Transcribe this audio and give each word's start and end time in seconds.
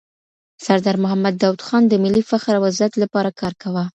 سردار 0.65 0.95
محمد 1.03 1.35
داود 1.41 1.61
خان 1.67 1.83
د 1.87 1.93
ملي 2.03 2.23
فخر 2.29 2.53
او 2.57 2.63
عزت 2.69 2.93
لپاره 3.03 3.29
کار 3.41 3.53
کاوه. 3.61 3.83